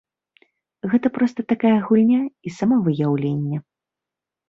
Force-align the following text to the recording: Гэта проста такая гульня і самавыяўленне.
Гэта 0.93 1.11
проста 1.19 1.45
такая 1.53 1.75
гульня 1.91 2.21
і 2.25 2.49
самавыяўленне. 2.59 3.65